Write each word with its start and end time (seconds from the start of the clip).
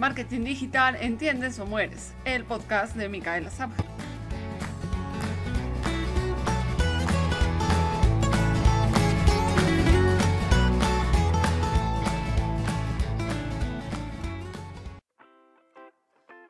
Marketing 0.00 0.44
Digital, 0.44 0.96
¿entiendes 0.98 1.58
o 1.58 1.66
mueres? 1.66 2.14
El 2.24 2.46
podcast 2.46 2.96
de 2.96 3.10
Micaela 3.10 3.50
Sabja. 3.50 3.84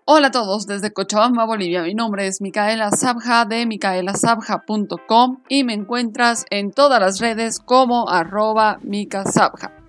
Hola 0.05 0.29
a 0.29 0.31
todos 0.31 0.69
desde 0.69 0.93
Cochabamba, 0.93 1.45
Bolivia. 1.45 1.83
Mi 1.83 1.95
nombre 1.95 2.29
es 2.29 2.41
Micaela 2.41 2.93
Sabja 2.93 3.47
de 3.47 3.67
micaelasabja.com 3.67 5.43
y 5.49 5.65
me 5.65 5.75
encuentras 5.75 6.47
en 6.51 6.71
todas 6.71 7.01
las 7.01 7.19
redes 7.19 7.59
como 7.59 8.09
arroba 8.09 8.79
micasabja. 8.83 9.80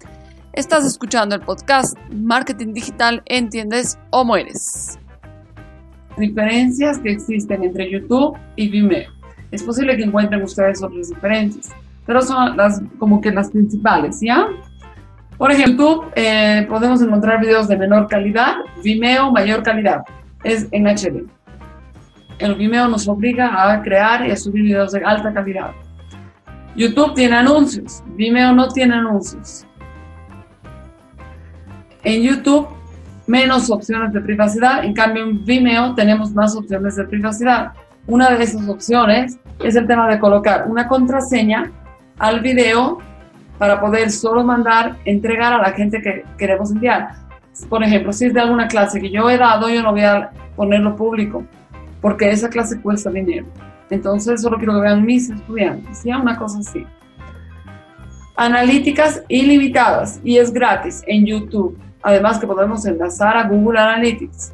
Estás 0.53 0.85
escuchando 0.85 1.33
el 1.33 1.41
podcast 1.41 1.97
Marketing 2.11 2.73
Digital, 2.73 3.23
¿entiendes 3.27 3.97
o 4.09 4.25
mueres? 4.25 4.99
Diferencias 6.17 6.99
que 6.99 7.13
existen 7.13 7.63
entre 7.63 7.89
YouTube 7.89 8.37
y 8.57 8.67
Vimeo. 8.67 9.09
Es 9.51 9.63
posible 9.63 9.95
que 9.95 10.03
encuentren 10.03 10.43
ustedes 10.43 10.83
otras 10.83 11.07
diferencias, 11.07 11.69
pero 12.05 12.21
son 12.21 12.57
las 12.57 12.81
como 12.99 13.21
que 13.21 13.31
las 13.31 13.49
principales, 13.49 14.19
¿ya? 14.19 14.45
Por 15.37 15.53
ejemplo, 15.53 16.01
YouTube 16.01 16.11
eh, 16.17 16.65
podemos 16.67 17.01
encontrar 17.01 17.39
videos 17.39 17.69
de 17.69 17.77
menor 17.77 18.09
calidad, 18.09 18.55
Vimeo 18.83 19.31
mayor 19.31 19.63
calidad, 19.63 20.01
es 20.43 20.67
en 20.71 20.85
HD. 20.85 21.29
El 22.39 22.55
Vimeo 22.55 22.89
nos 22.89 23.07
obliga 23.07 23.71
a 23.71 23.81
crear 23.81 24.27
y 24.27 24.31
a 24.31 24.35
subir 24.35 24.63
videos 24.63 24.91
de 24.91 25.01
alta 25.01 25.33
calidad. 25.33 25.71
YouTube 26.75 27.13
tiene 27.13 27.37
anuncios, 27.37 28.03
Vimeo 28.17 28.51
no 28.51 28.67
tiene 28.67 28.95
anuncios. 28.95 29.65
En 32.03 32.21
YouTube, 32.21 32.67
menos 33.27 33.69
opciones 33.69 34.11
de 34.13 34.21
privacidad. 34.21 34.83
En 34.83 34.93
cambio, 34.93 35.23
en 35.23 35.45
Vimeo 35.45 35.93
tenemos 35.95 36.31
más 36.31 36.55
opciones 36.55 36.95
de 36.95 37.05
privacidad. 37.05 37.73
Una 38.07 38.29
de 38.31 38.43
esas 38.43 38.67
opciones 38.67 39.37
es 39.59 39.75
el 39.75 39.87
tema 39.87 40.09
de 40.09 40.19
colocar 40.19 40.65
una 40.67 40.87
contraseña 40.87 41.71
al 42.17 42.39
video 42.39 42.99
para 43.57 43.79
poder 43.79 44.09
solo 44.09 44.43
mandar, 44.43 44.97
entregar 45.05 45.53
a 45.53 45.59
la 45.59 45.71
gente 45.71 46.01
que 46.01 46.25
queremos 46.37 46.71
enviar. 46.71 47.09
Por 47.69 47.83
ejemplo, 47.83 48.11
si 48.11 48.25
es 48.25 48.33
de 48.33 48.39
alguna 48.39 48.67
clase 48.67 48.99
que 48.99 49.11
yo 49.11 49.29
he 49.29 49.37
dado, 49.37 49.69
yo 49.69 49.83
no 49.83 49.91
voy 49.91 50.01
a 50.01 50.31
ponerlo 50.55 50.95
público, 50.95 51.43
porque 52.01 52.31
esa 52.31 52.49
clase 52.49 52.81
cuesta 52.81 53.11
dinero. 53.11 53.45
Entonces, 53.91 54.41
solo 54.41 54.57
quiero 54.57 54.73
que 54.73 54.81
vean 54.81 55.05
mis 55.05 55.29
estudiantes, 55.29 56.03
¿ya? 56.03 56.17
Una 56.17 56.37
cosa 56.37 56.59
así. 56.59 56.85
Analíticas 58.35 59.21
ilimitadas 59.27 60.19
y 60.23 60.37
es 60.37 60.51
gratis 60.51 61.03
en 61.05 61.25
YouTube. 61.25 61.77
Además 62.03 62.39
que 62.39 62.47
podemos 62.47 62.85
enlazar 62.85 63.37
a 63.37 63.47
Google 63.47 63.79
Analytics. 63.79 64.53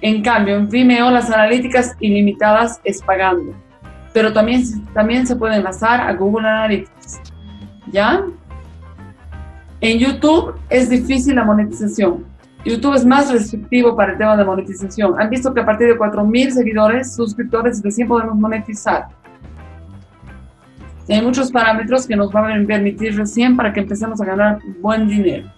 En 0.00 0.22
cambio, 0.22 0.56
en 0.56 0.68
Vimeo 0.68 1.10
las 1.10 1.30
analíticas 1.30 1.94
ilimitadas 2.00 2.80
es 2.84 3.00
pagando. 3.02 3.54
Pero 4.12 4.32
también, 4.32 4.62
también 4.92 5.26
se 5.26 5.36
puede 5.36 5.56
enlazar 5.56 6.00
a 6.00 6.12
Google 6.12 6.48
Analytics. 6.48 7.20
¿Ya? 7.92 8.24
En 9.80 9.98
YouTube 9.98 10.54
es 10.68 10.90
difícil 10.90 11.36
la 11.36 11.44
monetización. 11.44 12.24
YouTube 12.64 12.94
es 12.94 13.04
más 13.04 13.32
restrictivo 13.32 13.96
para 13.96 14.12
el 14.12 14.18
tema 14.18 14.36
de 14.36 14.44
monetización. 14.44 15.20
Han 15.20 15.30
visto 15.30 15.52
que 15.52 15.60
a 15.60 15.66
partir 15.66 15.88
de 15.88 15.98
4.000 15.98 16.50
seguidores, 16.50 17.14
suscriptores, 17.14 17.82
recién 17.82 18.06
podemos 18.06 18.36
monetizar. 18.36 19.08
Hay 21.08 21.20
muchos 21.20 21.50
parámetros 21.50 22.06
que 22.06 22.14
nos 22.14 22.32
van 22.32 22.62
a 22.62 22.66
permitir 22.66 23.16
recién 23.16 23.56
para 23.56 23.72
que 23.72 23.80
empecemos 23.80 24.20
a 24.20 24.24
ganar 24.24 24.60
buen 24.80 25.08
dinero. 25.08 25.50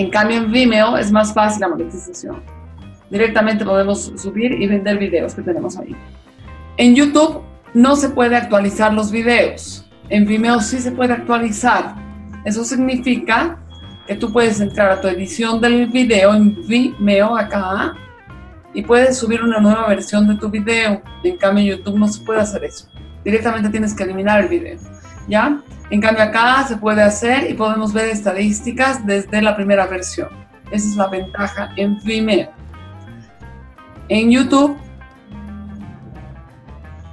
En 0.00 0.08
cambio, 0.08 0.38
en 0.38 0.50
Vimeo 0.50 0.96
es 0.96 1.12
más 1.12 1.34
fácil 1.34 1.60
la 1.60 1.68
monetización. 1.68 2.42
Directamente 3.10 3.66
podemos 3.66 4.10
subir 4.16 4.52
y 4.52 4.66
vender 4.66 4.96
videos 4.96 5.34
que 5.34 5.42
tenemos 5.42 5.76
ahí. 5.76 5.94
En 6.78 6.94
YouTube 6.94 7.42
no 7.74 7.94
se 7.96 8.08
puede 8.08 8.34
actualizar 8.34 8.94
los 8.94 9.12
videos. 9.12 9.86
En 10.08 10.24
Vimeo 10.24 10.58
sí 10.60 10.78
se 10.78 10.90
puede 10.90 11.12
actualizar. 11.12 11.96
Eso 12.46 12.64
significa 12.64 13.58
que 14.06 14.14
tú 14.14 14.32
puedes 14.32 14.58
entrar 14.62 14.90
a 14.90 15.02
tu 15.02 15.08
edición 15.08 15.60
del 15.60 15.88
video 15.88 16.34
en 16.34 16.66
Vimeo 16.66 17.36
acá 17.36 17.92
y 18.72 18.80
puedes 18.80 19.18
subir 19.18 19.42
una 19.42 19.60
nueva 19.60 19.86
versión 19.86 20.26
de 20.28 20.36
tu 20.36 20.48
video. 20.48 21.02
En 21.22 21.36
cambio, 21.36 21.62
en 21.62 21.76
YouTube 21.76 21.98
no 21.98 22.08
se 22.08 22.24
puede 22.24 22.40
hacer 22.40 22.64
eso. 22.64 22.88
Directamente 23.22 23.68
tienes 23.68 23.92
que 23.92 24.04
eliminar 24.04 24.40
el 24.40 24.48
video. 24.48 24.78
¿Ya? 25.30 25.62
En 25.90 26.00
cambio 26.00 26.24
acá 26.24 26.64
se 26.66 26.76
puede 26.76 27.02
hacer 27.02 27.48
y 27.48 27.54
podemos 27.54 27.92
ver 27.92 28.08
estadísticas 28.08 29.06
desde 29.06 29.40
la 29.40 29.54
primera 29.54 29.86
versión. 29.86 30.28
Esa 30.72 30.88
es 30.88 30.96
la 30.96 31.06
ventaja 31.06 31.70
en 31.76 31.98
Vimeo. 32.02 32.50
En 34.08 34.30
YouTube, 34.30 34.76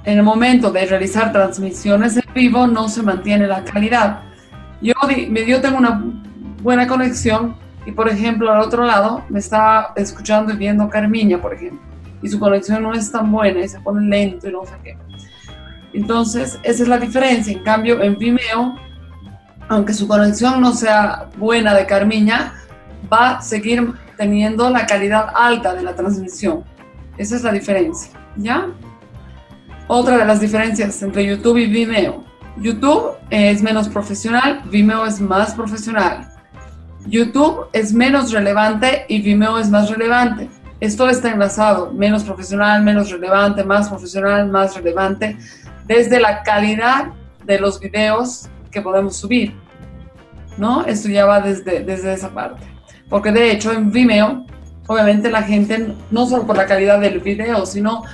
en 0.04 0.18
el 0.18 0.24
momento 0.24 0.72
de 0.72 0.84
realizar 0.84 1.32
transmisiones 1.32 2.16
en 2.16 2.34
vivo 2.34 2.66
no 2.66 2.88
se 2.88 3.02
mantiene 3.02 3.46
la 3.46 3.62
calidad. 3.62 4.22
Yo, 4.80 4.94
yo 5.46 5.60
tengo 5.60 5.78
una 5.78 6.02
buena 6.60 6.88
conexión 6.88 7.54
y 7.86 7.92
por 7.92 8.08
ejemplo 8.08 8.52
al 8.52 8.60
otro 8.60 8.84
lado 8.84 9.24
me 9.28 9.38
está 9.38 9.92
escuchando 9.94 10.52
y 10.52 10.56
viendo 10.56 10.88
Carmiña, 10.88 11.40
por 11.40 11.54
ejemplo, 11.54 11.80
y 12.20 12.28
su 12.28 12.40
conexión 12.40 12.82
no 12.82 12.94
es 12.94 13.12
tan 13.12 13.30
buena 13.30 13.60
y 13.60 13.68
se 13.68 13.80
pone 13.80 14.08
lento 14.08 14.48
y 14.48 14.52
no 14.52 14.64
sé 14.64 14.74
qué. 14.82 14.96
Entonces, 15.92 16.58
esa 16.62 16.82
es 16.82 16.88
la 16.88 16.98
diferencia. 16.98 17.52
En 17.52 17.62
cambio, 17.62 18.02
en 18.02 18.16
Vimeo, 18.16 18.76
aunque 19.68 19.94
su 19.94 20.06
conexión 20.06 20.60
no 20.60 20.72
sea 20.72 21.28
buena 21.36 21.74
de 21.74 21.86
Carmiña, 21.86 22.54
va 23.12 23.38
a 23.38 23.42
seguir 23.42 23.92
teniendo 24.16 24.68
la 24.70 24.86
calidad 24.86 25.28
alta 25.34 25.74
de 25.74 25.82
la 25.82 25.94
transmisión. 25.94 26.64
Esa 27.16 27.36
es 27.36 27.42
la 27.42 27.52
diferencia, 27.52 28.12
¿ya? 28.36 28.66
Otra 29.86 30.18
de 30.18 30.24
las 30.24 30.40
diferencias 30.40 31.02
entre 31.02 31.26
YouTube 31.26 31.58
y 31.58 31.66
Vimeo. 31.66 32.24
YouTube 32.58 33.12
es 33.30 33.62
menos 33.62 33.88
profesional, 33.88 34.62
Vimeo 34.70 35.06
es 35.06 35.20
más 35.20 35.54
profesional. 35.54 36.28
YouTube 37.06 37.66
es 37.72 37.92
menos 37.94 38.32
relevante 38.32 39.06
y 39.08 39.22
Vimeo 39.22 39.58
es 39.58 39.70
más 39.70 39.88
relevante. 39.88 40.50
Esto 40.80 41.08
está 41.08 41.30
enlazado, 41.30 41.92
menos 41.92 42.22
profesional, 42.24 42.82
menos 42.82 43.10
relevante, 43.10 43.64
más 43.64 43.88
profesional, 43.88 44.48
más 44.48 44.76
relevante 44.76 45.36
desde 45.88 46.20
la 46.20 46.42
calidad 46.42 47.08
de 47.44 47.58
los 47.58 47.80
videos 47.80 48.48
que 48.70 48.82
podemos 48.82 49.16
subir, 49.16 49.54
¿no? 50.58 50.84
Va 50.84 51.40
desde, 51.40 51.80
desde 51.80 52.12
esa 52.12 52.28
parte. 52.28 52.64
Porque 53.08 53.32
de 53.32 53.50
hecho 53.50 53.72
en 53.72 53.90
Vimeo, 53.90 54.44
obviamente 54.86 55.30
la 55.30 55.42
gente, 55.42 55.94
no 56.10 56.26
solo 56.26 56.46
por 56.46 56.56
la 56.56 56.66
calidad 56.66 57.00
del 57.00 57.20
video, 57.20 57.64
sino 57.64 58.04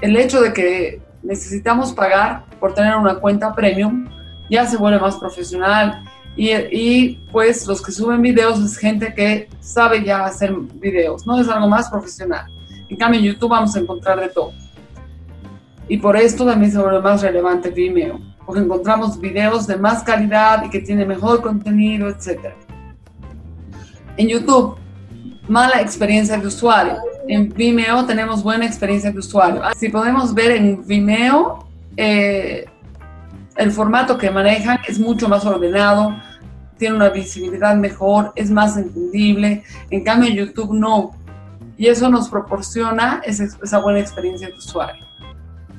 el 0.00 0.16
hecho 0.16 0.40
de 0.40 0.54
que 0.54 1.02
necesitamos 1.22 1.92
pagar 1.92 2.44
por 2.58 2.74
tener 2.74 2.96
una 2.96 3.16
cuenta 3.16 3.54
premium, 3.54 4.08
ya 4.48 4.66
se 4.66 4.78
vuelve 4.78 4.98
más 4.98 5.16
profesional. 5.16 6.04
Y, 6.34 6.52
y, 6.52 7.20
pues 7.32 7.66
los 7.66 7.82
que 7.82 7.90
suben 7.90 8.22
videos 8.22 8.60
es 8.60 8.78
gente 8.78 9.12
que 9.12 9.48
sabe 9.60 10.04
ya 10.04 10.24
hacer 10.24 10.54
videos, 10.54 11.26
no 11.26 11.38
es 11.40 11.48
algo 11.48 11.68
más 11.68 11.90
profesional. 11.90 12.46
En 12.88 12.96
cambio 12.96 13.20
en 13.20 13.26
YouTube 13.26 13.50
vamos 13.50 13.74
a 13.74 13.80
encontrar 13.80 14.20
de 14.20 14.28
todo. 14.28 14.52
Y 15.88 15.96
por 15.98 16.16
esto 16.16 16.44
también 16.44 16.70
se 16.70 16.78
vuelve 16.78 17.00
más 17.00 17.22
relevante 17.22 17.70
Vimeo, 17.70 18.20
porque 18.44 18.60
encontramos 18.60 19.18
videos 19.18 19.66
de 19.66 19.76
más 19.76 20.02
calidad 20.02 20.64
y 20.64 20.70
que 20.70 20.80
tiene 20.80 21.06
mejor 21.06 21.40
contenido, 21.40 22.08
etc. 22.08 22.52
En 24.16 24.28
YouTube, 24.28 24.76
mala 25.48 25.80
experiencia 25.80 26.36
de 26.36 26.46
usuario. 26.46 26.98
En 27.26 27.48
Vimeo 27.48 28.04
tenemos 28.04 28.42
buena 28.42 28.66
experiencia 28.66 29.10
de 29.10 29.18
usuario. 29.18 29.62
Si 29.76 29.88
podemos 29.88 30.34
ver 30.34 30.52
en 30.52 30.86
Vimeo, 30.86 31.66
eh, 31.96 32.66
el 33.56 33.72
formato 33.72 34.18
que 34.18 34.30
manejan 34.30 34.78
es 34.86 34.98
mucho 34.98 35.28
más 35.28 35.44
ordenado, 35.44 36.14
tiene 36.78 36.96
una 36.96 37.08
visibilidad 37.08 37.74
mejor, 37.74 38.32
es 38.36 38.50
más 38.50 38.76
entendible. 38.76 39.64
En 39.90 40.04
cambio, 40.04 40.30
en 40.30 40.36
YouTube 40.36 40.74
no. 40.74 41.12
Y 41.76 41.86
eso 41.86 42.08
nos 42.08 42.28
proporciona 42.28 43.20
esa, 43.24 43.44
esa 43.44 43.78
buena 43.78 44.00
experiencia 44.00 44.48
de 44.48 44.54
usuario. 44.54 45.04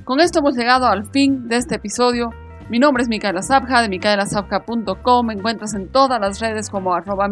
Con 0.10 0.20
esto 0.22 0.40
hemos 0.40 0.56
llegado 0.56 0.88
al 0.88 1.06
fin 1.12 1.48
de 1.50 1.58
este 1.58 1.76
episodio. 1.76 2.32
Mi 2.68 2.80
nombre 2.80 3.04
es 3.04 3.10
Micaela 3.10 3.44
Sabja 3.44 3.84
de 3.84 3.90
micaelasabja.com. 3.90 5.28
Me 5.28 5.36
encuentras 5.36 5.76
en 5.76 5.88
todas 5.88 6.20
las 6.20 6.40
redes 6.40 6.72
como 6.72 6.96
arroba. 6.96 7.30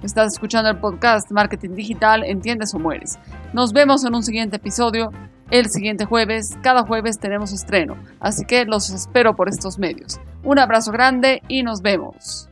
Estás 0.00 0.34
escuchando 0.34 0.70
el 0.70 0.78
podcast 0.78 1.28
Marketing 1.32 1.70
Digital, 1.70 2.22
Entiendes 2.22 2.72
o 2.72 2.78
Mueres. 2.78 3.18
Nos 3.52 3.72
vemos 3.72 4.04
en 4.04 4.14
un 4.14 4.22
siguiente 4.22 4.58
episodio 4.58 5.10
el 5.50 5.68
siguiente 5.68 6.04
jueves. 6.04 6.56
Cada 6.62 6.86
jueves 6.86 7.18
tenemos 7.18 7.52
estreno, 7.52 7.96
así 8.20 8.44
que 8.44 8.64
los 8.64 8.90
espero 8.90 9.34
por 9.34 9.48
estos 9.48 9.76
medios. 9.76 10.20
Un 10.44 10.60
abrazo 10.60 10.92
grande 10.92 11.42
y 11.48 11.64
nos 11.64 11.82
vemos. 11.82 12.45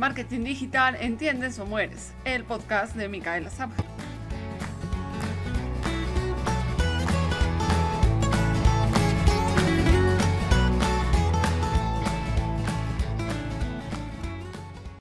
Marketing 0.00 0.44
Digital, 0.44 0.96
¿entiendes 0.98 1.58
o 1.58 1.66
mueres? 1.66 2.14
El 2.24 2.44
podcast 2.44 2.96
de 2.96 3.06
Micaela 3.10 3.50
Sabja. 3.50 3.84